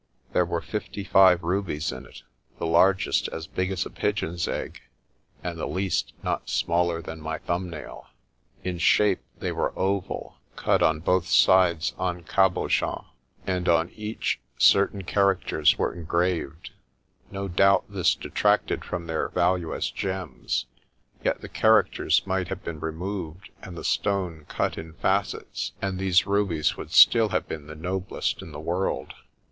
There 0.33 0.45
were 0.47 0.61
fifty 0.61 1.03
five 1.03 1.43
rubies 1.43 1.91
in 1.91 2.07
it, 2.07 2.23
the 2.57 2.65
largest 2.65 3.27
as 3.27 3.45
big 3.45 3.69
as 3.69 3.85
a 3.85 3.91
pigeon's 3.91 4.47
egg, 4.47 4.81
and 5.43 5.59
the 5.59 5.67
least 5.67 6.13
not 6.23 6.49
smaller 6.49 7.03
than 7.03 7.21
my 7.21 7.37
thumb 7.37 7.69
nail. 7.69 8.07
In 8.63 8.79
shape 8.79 9.19
they 9.37 9.51
were 9.51 9.77
oval, 9.77 10.37
cut 10.55 10.81
on 10.81 11.01
both 11.01 11.27
sides 11.27 11.93
en 11.99 12.23
cabochon, 12.23 13.05
and 13.45 13.69
on 13.69 13.91
each 13.91 14.39
certain 14.57 15.03
characters 15.03 15.77
were 15.77 15.93
engraved. 15.93 16.71
No 17.29 17.47
doubt 17.47 17.85
this 17.87 18.15
detracted 18.15 18.83
from 18.83 19.05
their 19.05 19.29
value 19.29 19.71
as 19.71 19.91
gems, 19.91 20.65
yet 21.23 21.41
the 21.41 21.47
characters 21.47 22.23
might 22.25 22.47
have 22.47 22.63
been 22.63 22.79
removed 22.79 23.51
and 23.61 23.77
the 23.77 23.83
stone 23.83 24.45
cut 24.49 24.79
in 24.79 24.93
facets, 24.93 25.73
and 25.79 25.99
these 25.99 26.25
rubies 26.25 26.75
would 26.75 26.89
still 26.89 27.29
have 27.29 27.47
been 27.47 27.67
the 27.67 27.75
noblest 27.75 28.41
in 28.41 28.51
the 28.51 28.59
world. 28.59 29.13